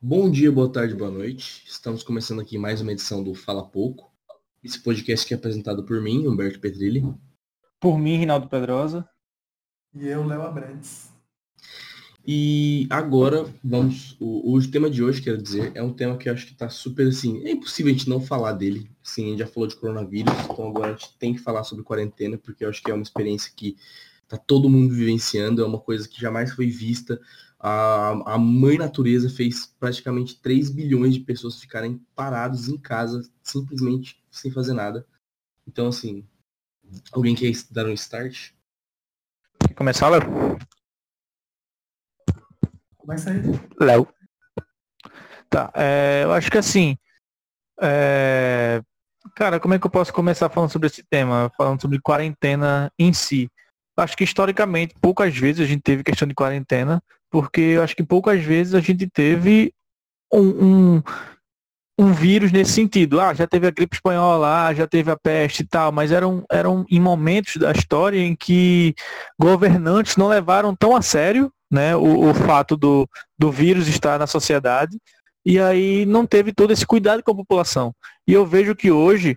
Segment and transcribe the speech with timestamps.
[0.00, 1.64] Bom dia, boa tarde, boa noite.
[1.66, 4.08] Estamos começando aqui mais uma edição do Fala Pouco.
[4.62, 7.02] Esse podcast que é apresentado por mim, Humberto Petrilli.
[7.80, 9.08] Por mim, Rinaldo Pedrosa.
[9.92, 11.10] E eu, Léo Abrantes.
[12.24, 14.16] E agora vamos.
[14.20, 16.68] O, o, tema de hoje, quero dizer, é um tema que eu acho que está
[16.68, 17.44] super assim.
[17.44, 18.88] É impossível a gente não falar dele.
[19.04, 21.82] Assim, a gente já falou de coronavírus, então agora a gente tem que falar sobre
[21.82, 23.76] quarentena, porque eu acho que é uma experiência que
[24.28, 27.20] tá todo mundo vivenciando, é uma coisa que jamais foi vista
[27.58, 34.22] a, a mãe natureza fez praticamente 3 bilhões de pessoas ficarem parados em casa, simplesmente
[34.30, 35.06] sem fazer nada.
[35.66, 36.26] Então, assim,
[37.12, 38.52] alguém quer dar um start?
[39.66, 40.22] Quer começar, Léo?
[42.96, 43.40] Começa aí.
[43.80, 44.08] Léo.
[45.50, 46.98] Tá, é, eu acho que assim,
[47.80, 48.82] é,
[49.34, 51.50] cara, como é que eu posso começar falando sobre esse tema?
[51.56, 53.50] Falando sobre quarentena em si.
[53.96, 58.02] Acho que historicamente, poucas vezes a gente teve questão de quarentena, porque eu acho que
[58.02, 59.72] poucas vezes a gente teve
[60.32, 61.02] um, um,
[61.98, 63.20] um vírus nesse sentido.
[63.20, 66.44] Ah, já teve a gripe espanhola, ah, já teve a peste e tal, mas eram,
[66.50, 68.94] eram em momentos da história em que
[69.38, 74.26] governantes não levaram tão a sério né, o, o fato do, do vírus estar na
[74.26, 74.98] sociedade
[75.44, 77.94] e aí não teve todo esse cuidado com a população.
[78.26, 79.36] E eu vejo que hoje,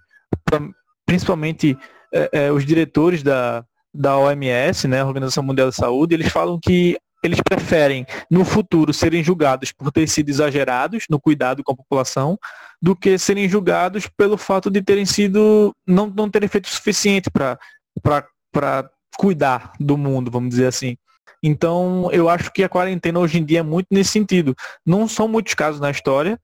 [1.05, 1.77] principalmente
[2.13, 6.97] é, é, os diretores da, da OMS, né, Organização Mundial da Saúde, eles falam que
[7.23, 12.37] eles preferem, no futuro, serem julgados por ter sido exagerados no cuidado com a população,
[12.81, 17.29] do que serem julgados pelo fato de terem sido, não, não terem feito o suficiente
[17.29, 20.97] para cuidar do mundo, vamos dizer assim.
[21.43, 24.55] Então, eu acho que a quarentena hoje em dia é muito nesse sentido.
[24.85, 26.39] Não são muitos casos na história,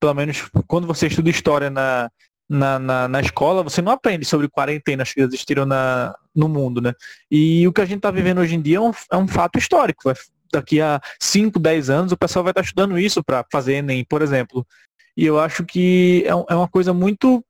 [0.00, 2.10] pelo menos quando você estuda história na,
[2.52, 6.92] na, na, na, escola, você não aprende sobre quarentenas que existiram na, no mundo, né?
[7.30, 9.58] E o que a gente está vivendo hoje em dia é um, é um fato
[9.58, 10.12] histórico.
[10.52, 14.04] Daqui a 5, 10 anos o pessoal vai estar tá estudando isso para fazer Enem,
[14.04, 14.66] por exemplo.
[15.16, 17.42] E eu acho que é, é uma coisa muito,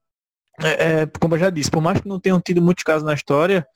[0.60, 3.14] é, é, como eu já disse, por mais que não tenham tido muitos casos na
[3.14, 3.66] história,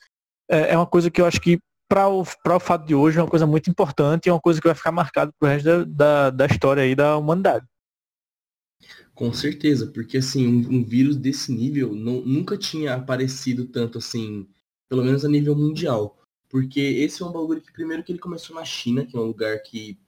[0.48, 1.58] é, é uma coisa que eu acho que
[1.88, 4.60] para o, o fato de hoje é uma coisa muito importante e é uma coisa
[4.60, 7.66] que vai ficar marcada pro resto da, da, da história aí da humanidade.
[9.16, 14.46] Com certeza, porque assim, um, um vírus desse nível não, nunca tinha aparecido tanto assim,
[14.90, 16.22] pelo menos a nível mundial.
[16.50, 19.24] Porque esse é um bagulho que primeiro que ele começou na China, que é um
[19.24, 19.98] lugar que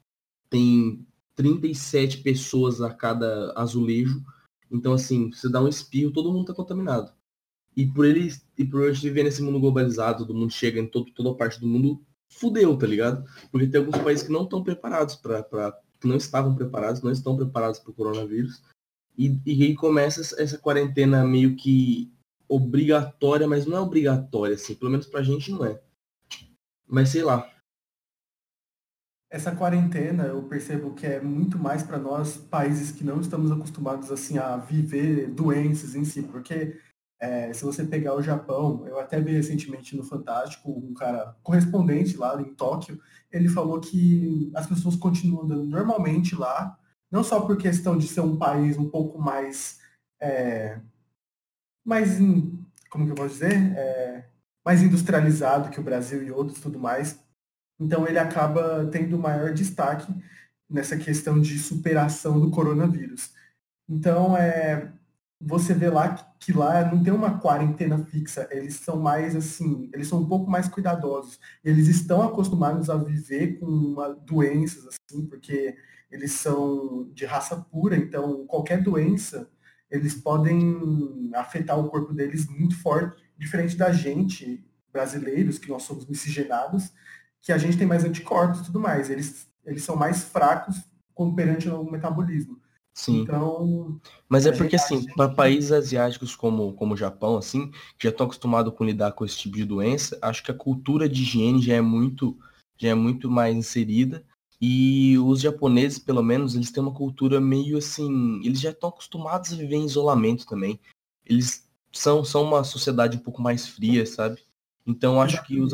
[0.50, 4.22] tem 37 pessoas a cada azulejo.
[4.70, 7.10] Então assim, você dá um espirro, todo mundo tá contaminado.
[7.74, 10.86] E por eles e por a gente viver nesse mundo globalizado, todo mundo chega em
[10.86, 13.24] todo, toda parte do mundo, fudeu, tá ligado?
[13.50, 15.42] Porque tem alguns países que não estão preparados para
[15.98, 18.62] que não estavam preparados, não estão preparados para o coronavírus.
[19.18, 22.08] E, e aí começa essa quarentena meio que
[22.48, 25.80] obrigatória, mas não é obrigatória, assim, pelo menos pra gente não é.
[26.86, 27.50] Mas sei lá.
[29.30, 34.10] Essa quarentena eu percebo que é muito mais para nós, países que não estamos acostumados
[34.10, 36.80] assim a viver doenças em si, porque
[37.20, 42.16] é, se você pegar o Japão, eu até vi recentemente no Fantástico um cara correspondente
[42.16, 43.00] lá em Tóquio,
[43.30, 46.78] ele falou que as pessoas continuam andando normalmente lá,
[47.10, 49.80] não só por questão de ser um país um pouco mais,
[50.20, 50.78] é,
[51.84, 52.18] mais
[52.90, 54.28] como que eu posso dizer, é,
[54.64, 57.18] mais industrializado que o Brasil e outros tudo mais.
[57.80, 60.12] Então ele acaba tendo maior destaque
[60.68, 63.32] nessa questão de superação do coronavírus.
[63.88, 64.92] Então é,
[65.40, 69.88] você vê lá que, que lá não tem uma quarentena fixa, eles são mais assim,
[69.94, 71.38] eles são um pouco mais cuidadosos.
[71.64, 75.76] Eles estão acostumados a viver com uma, doenças assim, porque
[76.10, 79.48] eles são de raça pura, então qualquer doença,
[79.90, 86.06] eles podem afetar o corpo deles muito forte, diferente da gente, brasileiros, que nós somos
[86.06, 86.92] miscigenados,
[87.40, 89.08] que a gente tem mais anticorpos e tudo mais.
[89.08, 90.76] Eles, eles são mais fracos
[91.34, 92.60] perante o metabolismo.
[92.98, 93.20] Sim.
[93.20, 94.00] Então.
[94.28, 98.26] Mas é porque, assim, para países asiáticos como, como o Japão, assim, que já estão
[98.26, 101.74] acostumados com lidar com esse tipo de doença, acho que a cultura de higiene já
[101.74, 102.36] é muito,
[102.76, 104.24] já é muito mais inserida.
[104.60, 108.40] E os japoneses, pelo menos, eles têm uma cultura meio assim.
[108.44, 110.80] Eles já estão acostumados a viver em isolamento também.
[111.24, 114.42] Eles são, são uma sociedade um pouco mais fria, sabe?
[114.84, 115.72] Então acho que os,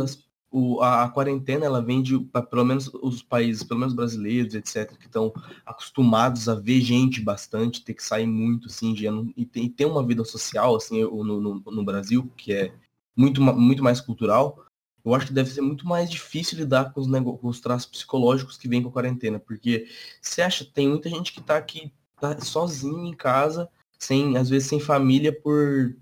[0.56, 2.18] o, a, a, quarentena ela vem de,
[2.50, 5.32] pelo menos os países, pelo menos brasileiros, etc., que estão
[5.66, 10.24] acostumados a ver gente bastante, ter que sair muito, assim, não, e, ter, uma vida
[10.24, 12.72] social, assim, no, no, no Brasil, que é
[13.16, 14.64] muito, muito mais cultural
[15.04, 18.56] eu acho que deve ser muito mais difícil lidar com os, com os traços psicológicos
[18.56, 19.86] que vêm com a quarentena, porque
[20.20, 23.68] você acha, tem muita gente que tá aqui tá sozinho em casa,
[23.98, 25.94] sem, às vezes sem família, por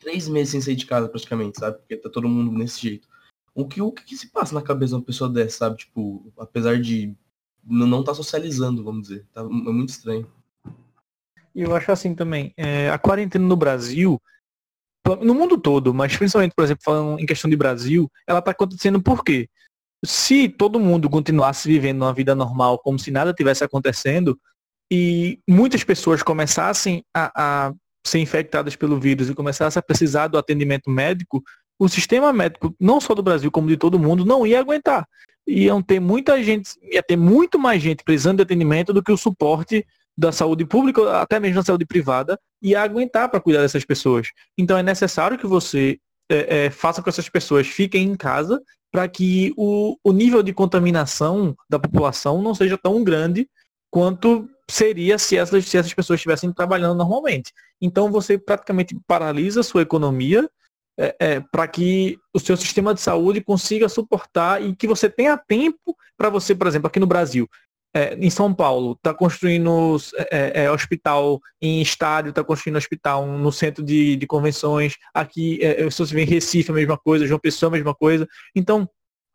[0.00, 1.78] três meses sem sair de casa praticamente, sabe?
[1.78, 3.06] Porque tá todo mundo nesse jeito.
[3.54, 5.76] O que, o que, se passa na cabeça de uma pessoa dessa, sabe?
[5.76, 7.14] Tipo, apesar de
[7.64, 9.26] não tá socializando, vamos dizer.
[9.32, 10.26] Tá, é muito estranho.
[11.54, 14.20] E eu acho assim também, é, a quarentena no Brasil,
[15.20, 19.02] no mundo todo, mas principalmente, por exemplo, falando em questão de Brasil, ela está acontecendo
[19.02, 19.48] por quê?
[20.04, 24.38] Se todo mundo continuasse vivendo uma vida normal, como se nada tivesse acontecendo,
[24.90, 27.32] e muitas pessoas começassem a,
[27.68, 27.74] a
[28.06, 31.42] ser infectadas pelo vírus e começassem a precisar do atendimento médico,
[31.82, 35.04] o sistema médico, não só do Brasil, como de todo mundo, não ia aguentar.
[35.44, 39.16] Iam ter muita gente, ia ter muito mais gente precisando de atendimento do que o
[39.16, 39.84] suporte
[40.16, 44.28] da saúde pública, até mesmo da saúde privada, ia aguentar para cuidar dessas pessoas.
[44.56, 45.98] Então é necessário que você
[46.30, 48.62] é, é, faça com que essas pessoas fiquem em casa
[48.92, 53.48] para que o, o nível de contaminação da população não seja tão grande
[53.90, 57.52] quanto seria se essas, se essas pessoas estivessem trabalhando normalmente.
[57.80, 60.48] Então você praticamente paralisa a sua economia
[60.98, 65.36] é, é, para que o seu sistema de saúde consiga suportar e que você tenha
[65.36, 67.48] tempo para você, por exemplo, aqui no Brasil,
[67.94, 69.96] é, em São Paulo, está construindo
[70.30, 74.96] é, é, hospital em estádio, está construindo hospital no centro de, de convenções.
[75.12, 78.26] Aqui, é, se você vê em Recife, a mesma coisa, João Pessoa, a mesma coisa.
[78.54, 78.88] Então,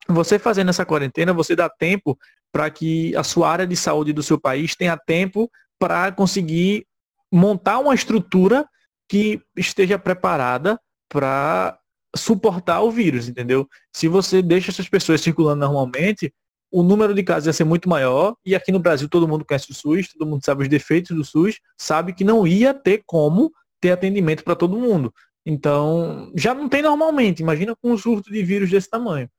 [0.08, 2.18] você fazendo essa quarentena, você dá tempo
[2.52, 6.88] para que a sua área de saúde do seu país tenha tempo para conseguir
[7.32, 8.66] montar uma estrutura
[9.08, 11.80] que esteja preparada para
[12.16, 13.68] suportar o vírus, entendeu?
[13.94, 16.34] Se você deixa essas pessoas circulando normalmente,
[16.72, 19.72] o número de casos ia ser muito maior, e aqui no Brasil todo mundo conhece
[19.72, 23.52] o SUS, todo mundo sabe os defeitos do SUS, sabe que não ia ter como
[23.80, 25.14] ter atendimento para todo mundo.
[25.46, 29.30] Então, já não tem normalmente, imagina com um surto de vírus desse tamanho.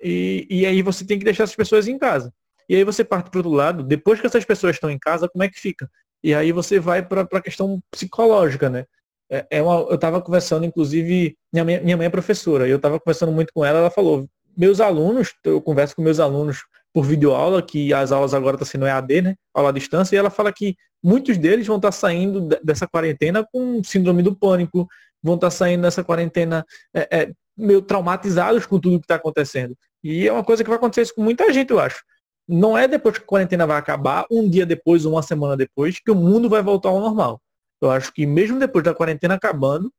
[0.00, 2.32] E, e aí você tem que deixar essas pessoas em casa.
[2.68, 5.42] E aí você parte para outro lado, depois que essas pessoas estão em casa, como
[5.42, 5.90] é que fica?
[6.22, 8.86] E aí você vai para a questão psicológica, né?
[9.30, 12.98] É, é uma, eu estava conversando, inclusive, minha, minha mãe é professora, e eu estava
[12.98, 17.62] conversando muito com ela, ela falou, meus alunos, eu converso com meus alunos por videoaula,
[17.62, 19.34] que as aulas agora estão tá sendo EAD, né?
[19.54, 23.46] Aula à distância, e ela fala que muitos deles vão estar tá saindo dessa quarentena
[23.52, 24.88] com síndrome do pânico,
[25.22, 29.76] vão estar tá saindo dessa quarentena é, é, meio traumatizados com tudo que está acontecendo.
[30.02, 32.02] E é uma coisa que vai acontecer isso com muita gente, eu acho.
[32.48, 36.10] Não é depois que a quarentena vai acabar, um dia depois, uma semana depois, que
[36.10, 37.40] o mundo vai voltar ao normal.
[37.80, 39.92] Eu acho que mesmo depois da quarentena acabando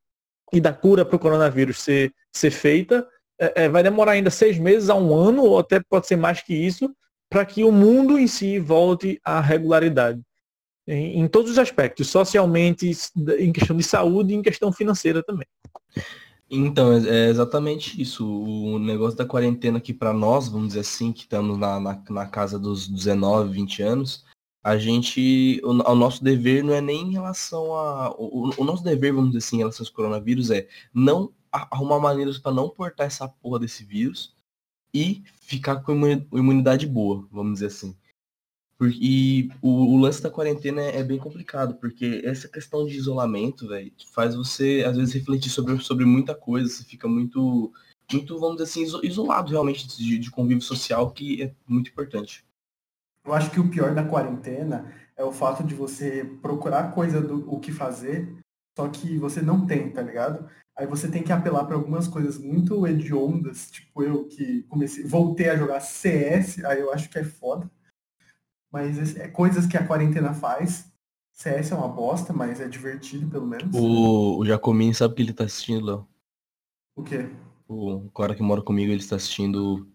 [0.54, 3.08] e da cura para o coronavírus ser, ser feita,
[3.40, 6.42] é, é, vai demorar ainda seis meses a um ano, ou até pode ser mais
[6.42, 6.94] que isso,
[7.30, 10.22] para que o mundo em si volte à regularidade.
[10.88, 12.92] Em, em, todos os aspectos, socialmente,
[13.40, 15.48] em questão de saúde e em questão financeira também.
[16.50, 18.28] Então, é, é exatamente isso.
[18.28, 22.26] O negócio da quarentena aqui para nós, vamos dizer assim, que estamos na, na, na,
[22.26, 24.26] casa dos 19, 20 anos,
[24.64, 28.84] a gente, o, o, nosso dever não é nem em relação a, o, o nosso
[28.84, 33.08] dever, vamos dizer assim, em relação ao coronavírus é não arrumar maneiras para não portar
[33.08, 34.36] essa porra desse vírus
[34.94, 35.94] e ficar com
[36.34, 37.96] imunidade boa, vamos dizer assim.
[39.00, 43.68] E o, o lance da quarentena é, é, bem complicado, porque essa questão de isolamento,
[43.68, 46.68] velho, faz você, às vezes, refletir sobre, sobre muita coisa.
[46.68, 47.72] Você fica muito,
[48.12, 52.44] muito vamos dizer assim, isolado realmente de, de convívio social, que é muito importante.
[53.26, 57.50] Eu acho que o pior da quarentena é o fato de você procurar coisa do
[57.52, 58.36] o que fazer,
[58.76, 60.50] só que você não tem, tá ligado?
[60.76, 65.50] Aí você tem que apelar para algumas coisas muito hediondas, tipo eu que comecei, voltei
[65.50, 67.70] a jogar CS, aí eu acho que é foda.
[68.72, 70.90] Mas é coisas que a quarentena faz.
[71.34, 73.76] CS é uma bosta, mas é divertido pelo menos.
[73.76, 76.08] O, o Jacomini sabe o que ele tá assistindo, Léo?
[76.96, 77.30] O quê?
[77.68, 79.88] O cara que mora comigo, ele está assistindo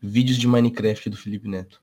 [0.00, 1.82] vídeos de Minecraft do Felipe Neto.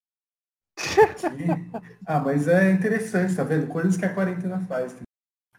[2.06, 3.68] Ah, mas é interessante, tá vendo?
[3.68, 4.96] Coisas que a quarentena faz.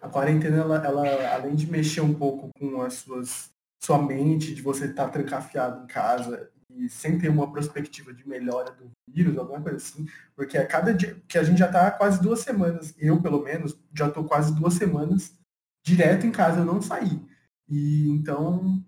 [0.00, 3.54] A quarentena, ela, ela, além de mexer um pouco com as suas
[3.84, 8.26] sua mente, de você estar tá trancafiado em casa e sem ter uma perspectiva de
[8.26, 11.90] melhora do vírus, alguma coisa assim, porque a cada dia, que a gente já está
[11.90, 15.38] quase duas semanas, eu pelo menos, já estou quase duas semanas
[15.84, 17.20] direto em casa, eu não saí.
[17.68, 18.82] E então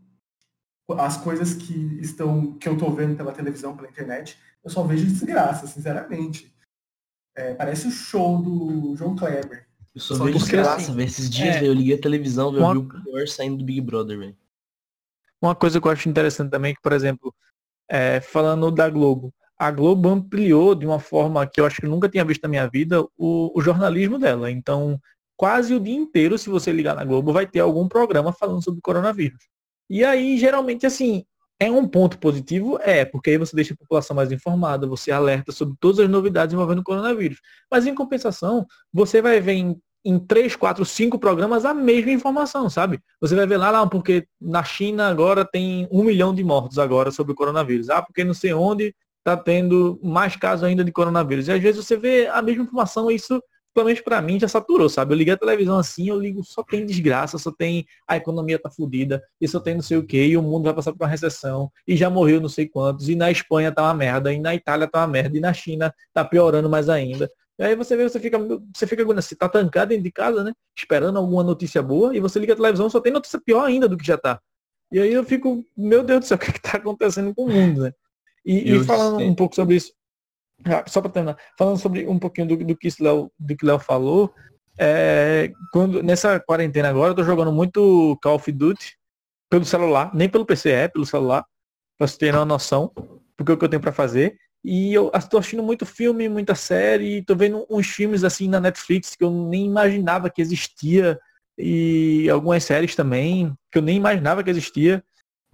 [0.95, 5.07] as coisas que estão que eu estou vendo pela televisão, pela internet, eu só vejo
[5.07, 6.55] desgraça, sinceramente.
[7.37, 9.67] É, parece o show do João Kleber.
[9.95, 12.73] Eu só, só vejo desgraça, assim, Esses dias, é, eu liguei a televisão, eu uma...
[12.73, 14.37] vi o pior saindo do Big Brother, velho.
[15.41, 17.35] Uma coisa que eu acho interessante também, que, por exemplo,
[17.89, 22.09] é, falando da Globo, a Globo ampliou de uma forma que eu acho que nunca
[22.09, 24.51] tinha visto na minha vida o, o, jornalismo dela.
[24.51, 25.01] Então,
[25.37, 28.81] quase o dia inteiro, se você ligar na Globo, vai ter algum programa falando sobre
[28.81, 29.49] coronavírus.
[29.89, 31.25] E aí, geralmente, assim,
[31.59, 32.79] é um ponto positivo?
[32.83, 36.53] É, porque aí você deixa a população mais informada, você alerta sobre todas as novidades
[36.55, 37.41] envolvendo o coronavírus.
[37.71, 42.71] Mas em compensação, você vai ver em em três, quatro, cinco programas a mesma informação,
[42.71, 43.01] sabe?
[43.21, 47.11] Você vai ver lá, não, porque na China agora tem um milhão de mortos agora
[47.11, 47.91] sobre o coronavírus.
[47.91, 51.49] Ah, porque não sei onde tá tendo mais casos ainda de coronavírus.
[51.49, 53.43] E às vezes você vê a mesma informação, isso,
[53.77, 55.13] pelo menos para mim, já saturou, sabe?
[55.13, 58.71] Eu liguei a televisão assim, eu ligo, só tem desgraça, só tem a economia tá
[58.71, 61.11] fodida, e só tem não sei o que, e o mundo vai passar por uma
[61.11, 64.55] recessão, e já morreu não sei quantos, e na Espanha tá uma merda, e na
[64.55, 67.31] Itália tá uma merda, e na China tá piorando mais ainda.
[67.59, 68.39] E aí você vê, você fica,
[68.75, 70.55] você fica, você tá tancado dentro de casa, né?
[70.75, 73.99] Esperando alguma notícia boa, e você liga a televisão, só tem notícia pior ainda do
[73.99, 74.41] que já tá.
[74.91, 77.45] E aí eu fico, meu Deus do céu, o que, é que tá acontecendo com
[77.45, 77.93] o mundo, né?
[78.43, 79.93] E, e falando um pouco sobre isso,
[80.87, 84.33] só para terminar, falando sobre um pouquinho do, do que o Léo, do que falou,
[84.79, 88.97] é, quando, nessa quarentena agora, eu tô jogando muito Call of Duty
[89.51, 91.45] pelo celular, nem pelo PC, é pelo celular,
[91.97, 92.93] pra você ter uma noção,
[93.37, 94.37] porque é o que eu tenho para fazer.
[94.65, 99.15] E eu estou assistindo muito filme, muita série, tô vendo uns filmes assim na Netflix
[99.15, 101.19] que eu nem imaginava que existia,
[101.57, 105.03] e algumas séries também, que eu nem imaginava que existia.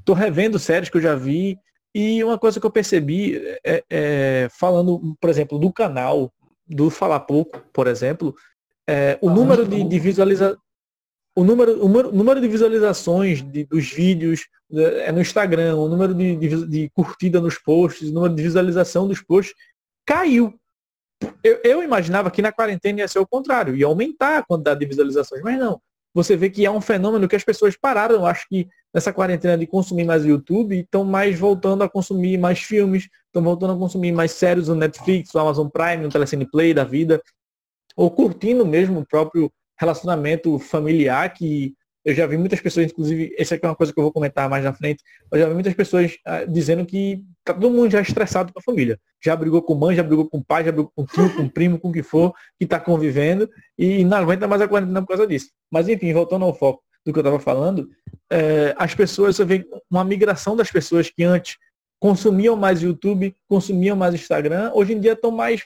[0.04, 1.56] Tô revendo séries que eu já vi,
[1.94, 6.32] e uma coisa que eu percebi, é, é, falando, por exemplo, do canal,
[6.66, 8.34] do Falar Pouco, por exemplo,
[8.88, 10.56] é, o número de, de visualiza...
[11.37, 16.14] o número, o número de visualizações de, dos vídeos né, é, no Instagram, o número
[16.14, 19.54] de, de, de, curtida nos posts, o número de visualização dos posts
[20.06, 20.54] caiu.
[21.44, 24.87] Eu, eu imaginava que na quarentena ia ser o contrário, ia aumentar a quantidade de
[24.87, 25.80] visualizações, mas não
[26.14, 29.66] você vê que é um fenômeno que as pessoas pararam, acho que nessa quarentena de
[29.66, 34.32] consumir mais YouTube, estão mais voltando a consumir mais filmes, estão voltando a consumir mais
[34.32, 37.22] séries no Netflix, no Amazon Prime, no Telecine Play da vida,
[37.96, 43.54] ou curtindo mesmo o próprio relacionamento familiar que eu já vi muitas pessoas, inclusive, essa
[43.54, 45.72] aqui é uma coisa que eu vou comentar mais na frente, eu já vi muitas
[45.72, 48.99] pessoas ah, dizendo que tá todo mundo já estressado com a família.
[49.25, 51.90] Já brigou com mãe, já brigou com pai, já brigou com tio, com primo, com
[51.90, 55.50] o que for, que está convivendo e não aguenta mais a quarentena por causa disso.
[55.70, 57.88] Mas enfim, voltando ao foco do que eu estava falando,
[58.30, 61.56] é, as pessoas, você vê uma migração das pessoas que antes
[62.00, 65.64] consumiam mais YouTube, consumiam mais Instagram, hoje em dia estão mais.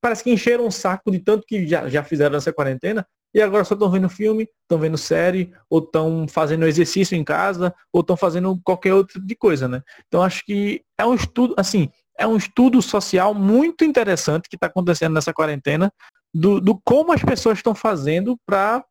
[0.00, 3.64] Parece que encheram um saco de tanto que já, já fizeram nessa quarentena e agora
[3.64, 8.16] só estão vendo filme, estão vendo série, ou estão fazendo exercício em casa, ou estão
[8.16, 9.82] fazendo qualquer outro tipo de coisa, né?
[10.06, 14.68] Então acho que é um estudo, assim, é um estudo social muito interessante que está
[14.68, 15.92] acontecendo nessa quarentena,
[16.32, 18.82] do, do como as pessoas estão fazendo para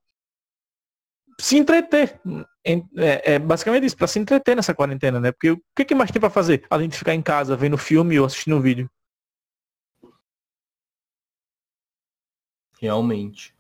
[1.40, 2.20] se entreter.
[2.98, 5.32] É, é basicamente isso, para se entreter nessa quarentena, né?
[5.32, 8.20] Porque o que, que mais tem para fazer, além de ficar em casa vendo filme
[8.20, 8.90] ou assistindo vídeo?
[12.80, 13.56] Realmente.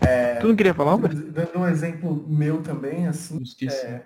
[0.00, 4.04] É, tu não queria falar, Dando um exemplo meu também, assim, é,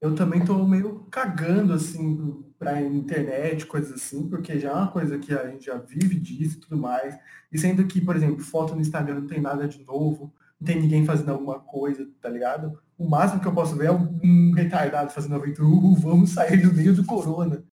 [0.00, 5.18] eu também tô meio cagando, assim, pra internet, coisas assim, porque já é uma coisa
[5.18, 7.18] que a gente já vive disso e tudo mais.
[7.50, 10.80] E sendo que, por exemplo, foto no Instagram não tem nada de novo, não tem
[10.80, 12.78] ninguém fazendo alguma coisa, tá ligado?
[12.96, 16.72] O máximo que eu posso ver é um retardado fazendo aventura, uh, vamos sair do
[16.72, 17.64] meio do corona.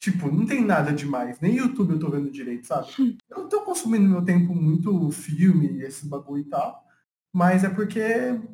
[0.00, 1.38] Tipo, não tem nada demais.
[1.38, 2.88] Nem YouTube eu tô vendo direito, sabe?
[3.28, 6.82] Eu tô consumindo meu tempo muito filme, esse bagulho e tal.
[7.34, 8.00] Mas é porque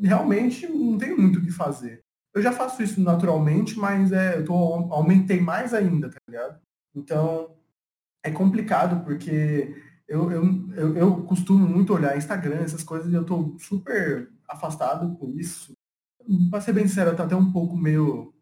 [0.01, 2.03] realmente não tenho muito o que fazer.
[2.35, 6.61] Eu já faço isso naturalmente, mas é, eu tô, aumentei mais ainda, tá ligado?
[6.95, 7.55] Então,
[8.23, 9.75] é complicado porque
[10.09, 15.17] eu, eu, eu, eu costumo muito olhar Instagram, essas coisas, e eu tô super afastado
[15.17, 15.73] com isso.
[16.51, 18.33] Pra ser bem sincero, eu tô até um pouco meio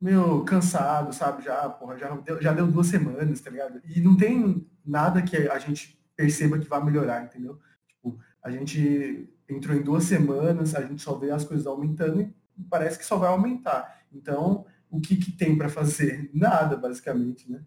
[0.00, 1.44] meio cansado, sabe?
[1.44, 3.80] Já, porra, já deu, já deu duas semanas, tá ligado?
[3.84, 7.58] E não tem nada que a gente perceba que vai melhorar, entendeu?
[7.88, 12.32] Tipo, a gente entrou em duas semanas, a gente só vê as coisas aumentando e
[12.64, 14.02] parece que só vai aumentar.
[14.12, 16.30] Então, o que, que tem para fazer?
[16.34, 17.64] Nada, basicamente, né?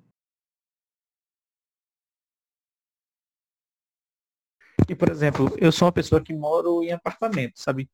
[4.90, 7.90] E, por exemplo, eu sou uma pessoa que moro em apartamento, sabe?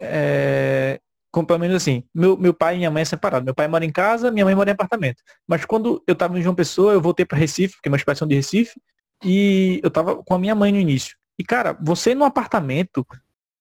[0.00, 1.00] É,
[1.30, 3.44] com, pelo menos assim, meu, meu pai e minha mãe é separado.
[3.44, 5.22] Meu pai mora em casa, minha mãe mora em apartamento.
[5.46, 8.26] Mas quando eu tava em João Pessoa, eu voltei para Recife, porque meus pais são
[8.26, 8.80] de Recife,
[9.22, 11.16] e eu tava com a minha mãe no início.
[11.38, 13.06] E, cara, você no apartamento,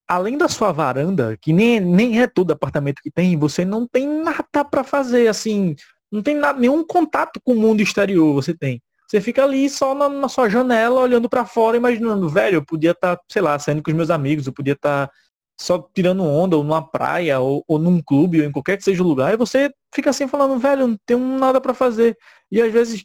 [0.07, 4.07] além da sua varanda, que nem, nem é todo apartamento que tem, você não tem
[4.07, 5.75] nada para fazer, assim,
[6.11, 8.81] não tem nada, nenhum contato com o mundo exterior você tem.
[9.07, 12.91] Você fica ali só na, na sua janela, olhando para fora, imaginando, velho, eu podia
[12.91, 15.13] estar, tá, sei lá, saindo com os meus amigos, eu podia estar tá
[15.59, 19.01] só tirando onda, ou numa praia, ou, ou num clube, ou em qualquer que seja
[19.01, 22.17] o lugar, e você fica assim falando, velho, não tenho nada para fazer.
[22.51, 23.03] E às vezes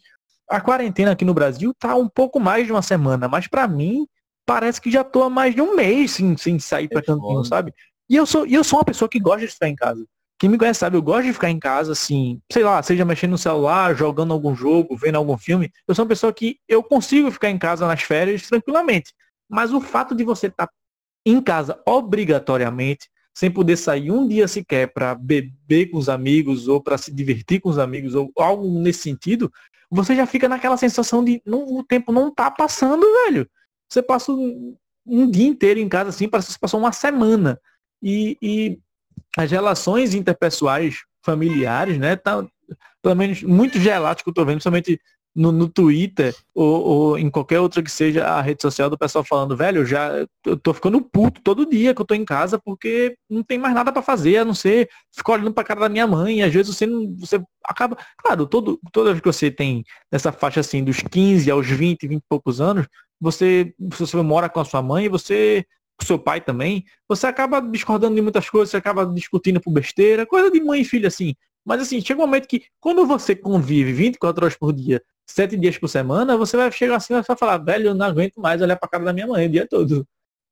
[0.48, 4.06] a quarentena aqui no Brasil tá um pouco mais de uma semana, mas para mim
[4.46, 7.44] parece que já tô há mais de um mês sem, sem sair para é cantinho,
[7.44, 7.72] sabe?
[8.08, 10.04] E eu sou, e eu sou uma pessoa que gosta de ficar em casa.
[10.38, 13.30] Quem me conhece sabe, eu gosto de ficar em casa, assim, sei lá, seja mexendo
[13.30, 15.70] no celular, jogando algum jogo, vendo algum filme.
[15.86, 19.14] Eu sou uma pessoa que eu consigo ficar em casa nas férias tranquilamente.
[19.48, 20.72] Mas o fato de você estar tá
[21.24, 26.82] em casa obrigatoriamente sem poder sair um dia sequer para beber com os amigos ou
[26.82, 29.50] para se divertir com os amigos ou algo nesse sentido,
[29.90, 33.48] você já fica naquela sensação de não, o tempo não tá passando, velho.
[33.92, 34.74] Você passa um,
[35.06, 37.60] um dia inteiro em casa assim, parece que você passou uma semana.
[38.02, 38.78] E, e
[39.36, 42.44] as relações interpessoais familiares, né, tá,
[43.02, 44.98] pelo menos muito gelados que eu tô vendo, principalmente
[45.34, 49.24] no, no Twitter ou, ou, em qualquer outra que seja a rede social do pessoal
[49.24, 52.58] falando, velho, eu já eu tô ficando puto todo dia que eu tô em casa
[52.58, 55.88] porque não tem mais nada para fazer, a não ser ficar olhando pra cara da
[55.88, 59.50] minha mãe, e às vezes você não, você acaba, claro, todo, toda vez que você
[59.50, 62.86] tem nessa faixa assim dos 15 aos 20, 20 e poucos anos,
[63.22, 65.64] você, você mora com a sua mãe, você
[65.96, 70.26] com seu pai também, você acaba discordando de muitas coisas, você acaba discutindo por besteira,
[70.26, 71.34] coisa de mãe e filha assim.
[71.64, 75.78] Mas assim, chega um momento que quando você convive 24 horas por dia sete dias
[75.78, 78.76] por semana, você vai chegar assim e vai falar, velho, eu não aguento mais olhar
[78.76, 80.06] pra cara da minha mãe o dia todo.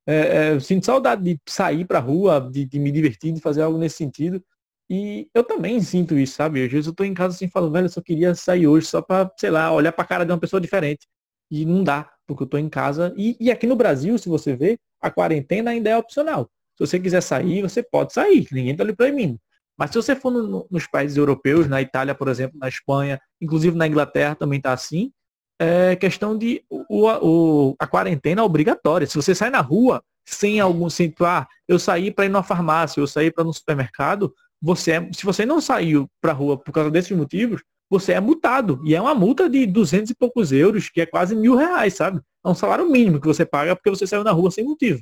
[0.07, 3.77] É, é, sinto saudade de sair pra rua, de, de, me divertir, de fazer algo
[3.77, 4.43] nesse sentido.
[4.89, 6.63] E eu também sinto isso, sabe?
[6.65, 9.01] Às vezes eu tô em casa assim falo, velho, eu só queria sair hoje só
[9.01, 11.07] pra, sei lá, olhar pra cara de uma pessoa diferente.
[11.49, 13.13] E não dá, porque eu tô em casa.
[13.17, 16.49] E, e aqui no Brasil, se você vê, a quarentena ainda é opcional.
[16.77, 19.37] Se você quiser sair, você pode sair, ninguém tá lhe proibindo.
[19.77, 23.75] Mas se você for no, nos países europeus, na Itália, por exemplo, na Espanha, inclusive
[23.75, 25.11] na Inglaterra também está assim,
[25.59, 29.05] é questão de o, o, a quarentena é obrigatória.
[29.05, 33.01] Se você sai na rua sem algum assim, ah, eu saí para ir numa farmácia,
[33.01, 36.71] eu saí para no supermercado, você é, se você não saiu para a rua por
[36.71, 37.61] causa desses motivos,
[37.91, 38.81] você é multado.
[38.85, 42.21] E é uma multa de 200 e poucos euros, que é quase mil reais, sabe?
[42.43, 45.01] É um salário mínimo que você paga porque você saiu na rua sem motivo.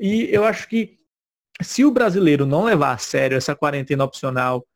[0.00, 0.98] E eu acho que
[1.60, 4.66] se o brasileiro não levar a sério essa quarentena opcional,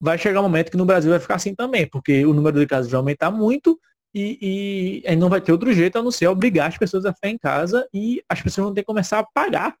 [0.00, 2.66] vai chegar um momento que no Brasil vai ficar assim também, porque o número de
[2.66, 3.78] casos vai aumentar muito
[4.14, 7.28] e, e não vai ter outro jeito a não ser obrigar as pessoas a ficar
[7.28, 9.76] em casa e as pessoas vão ter que começar a pagar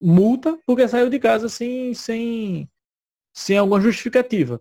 [0.00, 2.68] multa porque saiu de casa sem, sem,
[3.34, 4.60] sem alguma justificativa.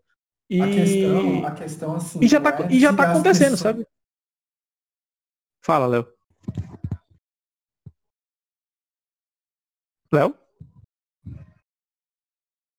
[0.49, 2.19] E, a questão, a questão assim.
[2.23, 3.59] E já tá, é e já tá acontecendo, pessoas...
[3.59, 3.87] sabe?
[5.61, 6.07] Fala, Léo.
[10.11, 10.33] Léo?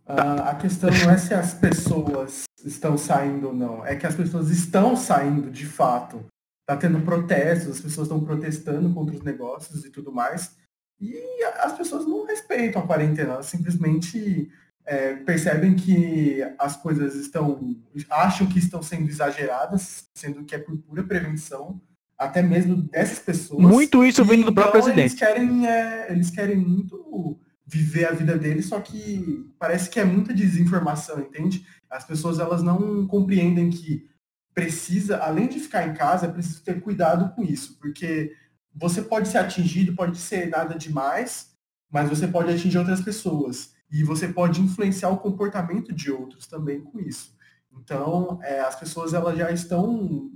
[0.06, 0.48] Tá.
[0.50, 4.48] a questão não é se as pessoas estão saindo ou não, é que as pessoas
[4.48, 6.24] estão saindo de fato.
[6.62, 10.56] Está tendo protestos, as pessoas estão protestando contra os negócios e tudo mais.
[10.98, 14.50] E as pessoas não respeitam a quarentena, elas simplesmente
[14.88, 17.60] é, percebem que as coisas estão.
[18.08, 21.78] acham que estão sendo exageradas, sendo que é por pura prevenção,
[22.16, 23.62] até mesmo dessas pessoas.
[23.62, 25.10] Muito isso vindo do próprio então, presidente.
[25.10, 30.04] Eles querem, é, eles querem muito viver a vida dele, só que parece que é
[30.04, 31.66] muita desinformação, entende?
[31.90, 34.08] As pessoas elas não compreendem que
[34.54, 38.32] precisa, além de ficar em casa, é preciso ter cuidado com isso, porque
[38.74, 41.50] você pode ser atingido, pode ser nada demais,
[41.92, 46.80] mas você pode atingir outras pessoas e você pode influenciar o comportamento de outros também
[46.80, 47.36] com isso.
[47.72, 50.30] Então, é, as pessoas elas já estão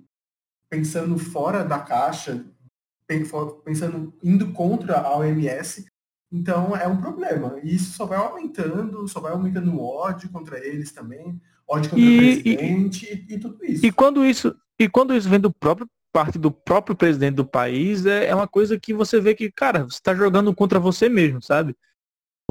[0.69, 2.45] pensando fora da caixa,
[3.65, 5.85] pensando indo contra a OMS
[6.33, 7.61] então é um problema.
[7.63, 11.39] E isso só vai aumentando, só vai aumentando o ódio contra eles também,
[11.69, 13.85] ódio contra e, o presidente e, e, tudo isso.
[13.85, 18.05] E quando isso, e quando isso vem do próprio parte do próprio presidente do país,
[18.05, 21.43] é, é uma coisa que você vê que, cara, você está jogando contra você mesmo,
[21.43, 21.75] sabe?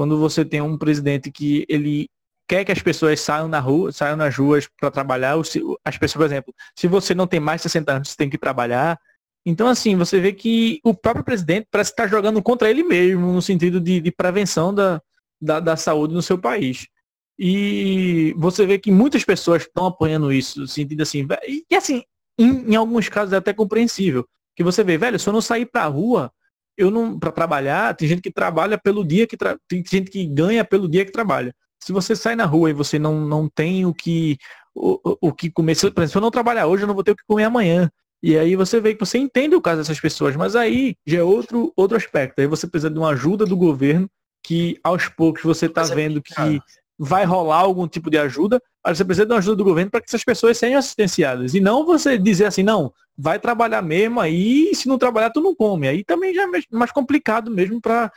[0.02, 2.08] Quando você tem um presidente que ele
[2.48, 5.36] quer que as pessoas saiam na rua, saiam nas ruas para trabalhar,
[5.84, 8.36] as pessoas, por exemplo, se você não tem mais de 60 anos, você tem que
[8.36, 8.98] trabalhar,
[9.46, 13.40] então, assim, você vê que o próprio presidente parece estar jogando contra ele mesmo, no
[13.40, 15.00] sentido de, de prevenção da,
[15.40, 16.88] da, da, saúde no seu país.
[17.38, 21.24] E você vê que muitas pessoas estão apoiando isso, no sentido assim,
[21.70, 22.02] e, assim,
[22.36, 24.28] em, em, alguns casos é até compreensível.
[24.56, 26.32] Que você vê, velho, se eu não sair pra rua,
[26.76, 27.18] eu não.
[27.18, 29.36] para trabalhar, tem gente que trabalha pelo dia que.
[29.36, 29.58] Tra...
[29.68, 31.54] Tem gente que ganha pelo dia que trabalha.
[31.82, 34.38] Se você sai na rua e você não, não tem o que.
[34.74, 35.76] O, o, o que comer.
[35.76, 37.90] Por exemplo, se eu não trabalhar hoje, eu não vou ter o que comer amanhã.
[38.22, 41.22] E aí você vê que você entende o caso dessas pessoas, mas aí já é
[41.22, 42.40] outro, outro aspecto.
[42.40, 44.08] Aí você precisa de uma ajuda do governo,
[44.44, 46.60] que aos poucos você está vendo que
[46.98, 50.00] vai rolar algum tipo de ajuda, mas você precisa de uma ajuda do governo para
[50.00, 51.52] que essas pessoas sejam assistenciadas.
[51.52, 55.54] E não você dizer assim, não, vai trabalhar mesmo aí, se não trabalhar, tu não
[55.54, 55.88] come.
[55.88, 58.10] Aí também já é mais complicado mesmo para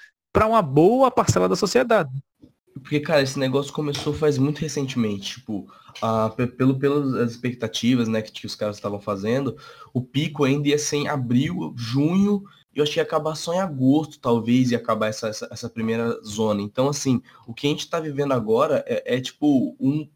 [0.48, 2.12] uma boa parcela da sociedade.
[2.74, 5.36] Porque, cara, esse negócio começou faz muito recentemente.
[5.36, 9.58] Tipo, a, pelo, pelas expectativas né, que, que os caras estavam fazendo,
[9.94, 12.44] o pico ainda ia ser em abril, junho,
[12.76, 16.22] eu achei que ia acabar só em agosto, talvez, e acabar essa, essa, essa, primeira
[16.22, 16.62] zona.
[16.62, 20.08] Então, assim, o que a gente está vivendo agora é, é tipo um,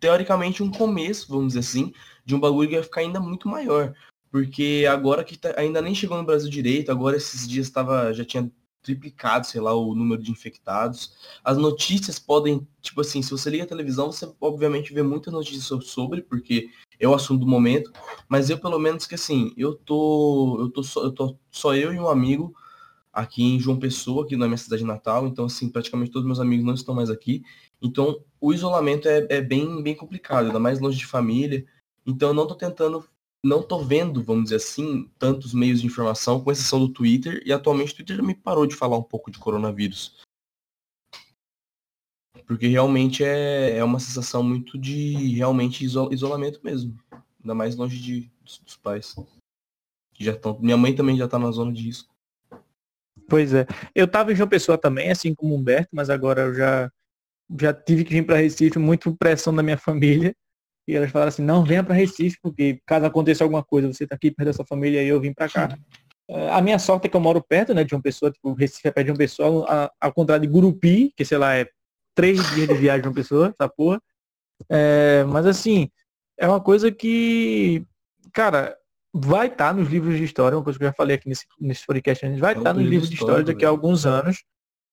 [0.00, 1.92] teoricamente um começo, vamos dizer assim,
[2.24, 3.94] de um bagulho que vai ficar ainda muito maior.
[4.30, 8.24] Porque agora que tá, ainda nem chegou no Brasil direito, agora esses dias tava, já
[8.24, 8.50] tinha
[8.82, 11.12] triplicado, sei lá, o número de infectados.
[11.44, 15.86] As notícias podem, tipo assim, se você liga a televisão, você obviamente vê muitas notícias
[15.86, 17.92] sobre, porque é o assunto do momento,
[18.28, 21.92] mas eu pelo menos que assim, eu tô, eu tô só, eu tô só eu
[21.92, 22.54] e um amigo
[23.12, 26.64] aqui em João Pessoa, aqui na minha cidade natal, então assim, praticamente todos meus amigos
[26.64, 27.42] não estão mais aqui.
[27.80, 31.66] Então, o isolamento é, é bem, bem complicado, ainda mais longe de família.
[32.06, 33.04] Então, eu não tô tentando
[33.44, 37.52] não tô vendo, vamos dizer assim, tantos meios de informação, com exceção do Twitter, e
[37.52, 40.16] atualmente o Twitter me parou de falar um pouco de coronavírus.
[42.46, 46.96] Porque realmente é, é uma sensação muito de realmente isolamento mesmo.
[47.40, 49.16] Ainda mais longe de, dos, dos pais.
[50.14, 50.58] Que já estão.
[50.60, 52.11] Minha mãe também já tá na zona de risco.
[53.32, 53.66] Pois é.
[53.94, 56.90] Eu tava em João Pessoa também, assim como o Humberto, mas agora eu já,
[57.58, 60.36] já tive que vir para Recife, muito pressão da minha família.
[60.86, 64.16] E elas falaram assim, não, venha para Recife, porque caso aconteça alguma coisa, você tá
[64.16, 65.74] aqui perto da sua família e eu vim para cá.
[66.28, 68.86] É, a minha sorte é que eu moro perto, né, de uma pessoa, tipo, Recife
[68.86, 71.66] é perto de uma pessoa, ao contrário de Gurupi, que sei lá, é
[72.14, 73.98] três dias de viagem de uma pessoa, essa porra.
[74.70, 75.88] É, mas assim,
[76.38, 77.82] é uma coisa que,
[78.30, 78.76] cara,
[79.12, 81.44] vai estar tá nos livros de história, uma coisa que eu já falei aqui nesse,
[81.60, 84.06] nesse podcast, a gente vai estar é tá nos livros de história daqui a alguns
[84.06, 84.42] anos.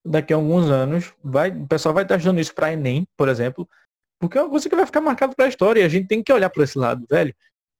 [0.06, 3.68] Daqui a alguns anos, vai, o pessoal vai estar estudando isso para Enem, por exemplo.
[4.20, 6.24] Porque é uma coisa que vai ficar marcado para a história e a gente tem
[6.24, 7.34] que olhar para esse lado, velho.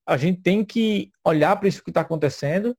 [0.06, 2.76] A gente tem que olhar para isso que está acontecendo,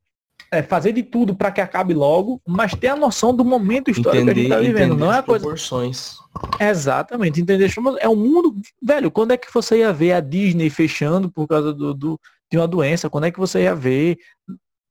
[0.50, 4.24] é, fazer de tudo para que acabe logo, mas ter a noção do momento histórico
[4.24, 4.98] entender, que a gente está vivendo.
[4.98, 5.42] Não é coisa.
[5.42, 6.18] Proporções.
[6.58, 7.72] Exatamente, entender?
[8.00, 8.54] É um mundo.
[8.82, 12.58] Velho, quando é que você ia ver a Disney fechando por causa do, do de
[12.58, 13.08] uma doença?
[13.08, 14.18] Quando é que você ia ver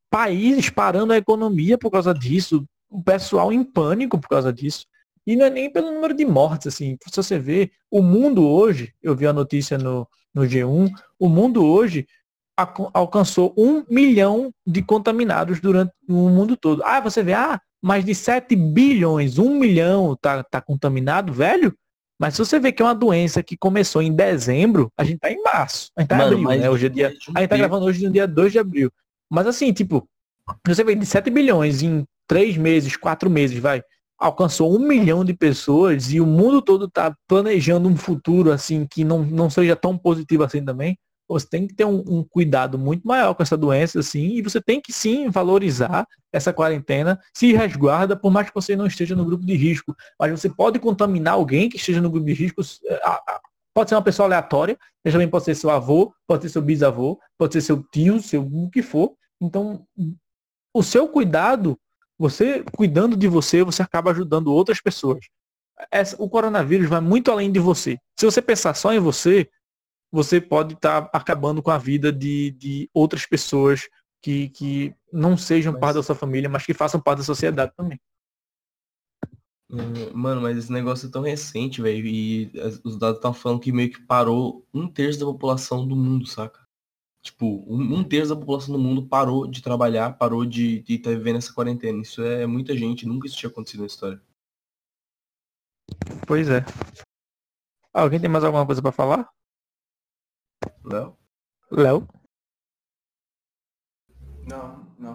[0.10, 2.66] países parando a economia por causa disso?
[2.90, 4.86] O pessoal em pânico por causa disso.
[5.28, 6.98] E não é nem pelo número de mortes, assim.
[7.08, 11.64] Se você vê, o mundo hoje, eu vi a notícia no, no G1, o mundo
[11.64, 12.08] hoje
[12.94, 16.84] alcançou um milhão de contaminados durante o mundo todo.
[16.84, 21.74] Ah, você vê, ah, mais de 7 bilhões, um milhão tá, tá contaminado, velho.
[22.20, 25.32] Mas se você vê que é uma doença que começou em dezembro, a gente tá
[25.32, 25.90] em março.
[25.96, 26.70] A gente tá em abril, né?
[26.70, 27.08] Hoje é dia.
[27.34, 28.92] A gente tá gravando hoje no dia 2 de abril.
[29.30, 30.08] Mas assim, tipo,
[30.68, 33.82] você vê de 7 bilhões em 3 meses, 4 meses, vai
[34.20, 39.06] alcançou um milhão de pessoas e o mundo todo está planejando um futuro assim que
[39.06, 41.00] não, não seja tão positivo assim também,
[41.34, 44.60] você tem que ter um, um, cuidado muito maior com essa doença, assim, e você
[44.60, 49.24] tem que sim valorizar essa quarentena, se resguarda, por mais que você não esteja no
[49.24, 49.96] grupo de risco.
[50.20, 53.02] Mas você pode contaminar alguém que esteja no grupo de risco, eh,
[53.74, 57.54] pode ser uma pessoa aleatória, também pode ser seu avô, pode ser seu bisavô, pode
[57.54, 59.14] ser seu tio, seu o que for.
[59.40, 59.86] Então,
[60.74, 61.78] o seu cuidado
[62.20, 65.26] você, cuidando de você, você acaba ajudando outras pessoas.
[65.90, 67.98] Essa, o coronavírus vai muito além de você.
[68.20, 69.50] Se você pensar só em você,
[70.12, 73.88] você pode estar tá acabando com a vida de, de outras pessoas
[74.22, 75.82] que, que não sejam mas...
[75.82, 78.00] parte da sua família, mas que façam parte da sociedade também.
[79.72, 82.06] Hum, mano, mas esse negócio é tão recente, velho.
[82.08, 82.52] E
[82.84, 86.68] os dados estão falando que meio que parou um terço da população do mundo, saca?
[87.22, 91.16] Tipo, um, um terço da população do mundo parou de trabalhar, parou de estar tá
[91.16, 92.02] vivendo essa quarentena.
[92.02, 94.20] Isso é muita gente, nunca isso tinha acontecido na história.
[96.26, 96.66] Pois é.
[97.94, 99.30] Alguém tem mais alguma coisa para falar?
[100.84, 101.18] Léo?
[101.72, 102.08] Léo?
[104.48, 105.14] Não, não.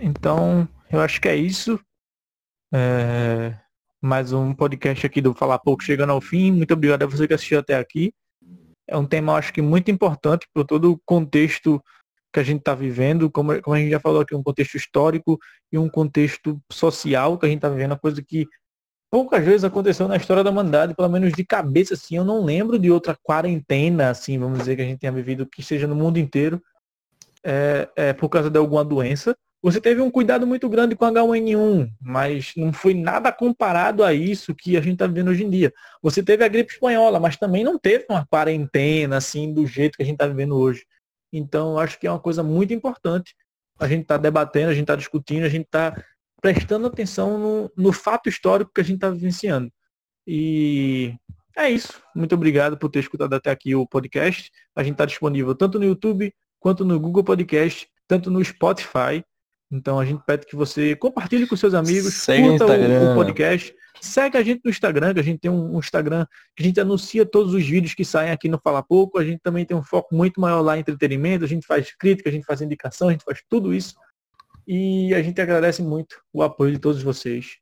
[0.00, 1.80] Então, eu acho que é isso.
[2.72, 3.58] É...
[4.02, 6.50] Mais um podcast aqui do Falar Pouco chegando ao fim.
[6.52, 8.14] Muito obrigado a você que assistiu até aqui
[8.90, 11.82] é um tema, acho que, muito importante por todo o contexto
[12.32, 15.38] que a gente está vivendo, como, como, a gente já falou aqui, um contexto histórico
[15.72, 18.46] e um contexto social que a gente está vivendo, uma coisa que
[19.10, 22.78] poucas vezes aconteceu na história da humanidade, pelo menos de cabeça, assim, eu não lembro
[22.78, 26.18] de outra quarentena, assim, vamos dizer, que a gente tenha vivido, que seja no mundo
[26.18, 26.62] inteiro,
[27.42, 29.36] é, é, por causa de alguma doença.
[29.62, 34.54] Você teve um cuidado muito grande com H1N1, mas não foi nada comparado a isso
[34.54, 35.72] que a gente está vivendo hoje em dia.
[36.00, 40.02] Você teve a gripe espanhola, mas também não teve uma quarentena assim do jeito que
[40.02, 40.86] a gente está vivendo hoje.
[41.30, 43.36] Então, acho que é uma coisa muito importante.
[43.78, 45.94] A gente está debatendo, a gente está discutindo, a gente está
[46.40, 49.70] prestando atenção no, no fato histórico que a gente está vivenciando.
[50.26, 51.14] E
[51.56, 52.00] é isso.
[52.14, 54.50] Muito obrigado por ter escutado até aqui o podcast.
[54.74, 59.24] A gente está disponível tanto no YouTube quanto no Google Podcast, tanto no Spotify.
[59.72, 63.72] Então a gente pede que você compartilhe com seus amigos, Segue curta o, o, podcast,
[64.00, 66.26] segue a gente no Instagram, que a gente tem um, um, Instagram
[66.56, 69.18] que a gente anuncia todos os vídeos que saem aqui no Fala Pouco.
[69.18, 72.28] A gente também tem um foco muito maior lá em entretenimento, a gente faz crítica,
[72.28, 73.94] a gente faz indicação, a gente faz tudo isso.
[74.72, 77.56] E a gente agradece muito o apoio de todos vocês.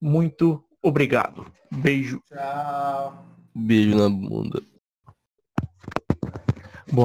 [0.00, 1.46] Muito obrigado.
[1.70, 2.20] Beijo.
[2.26, 3.24] Tchau.
[3.54, 4.60] Beijo na bunda.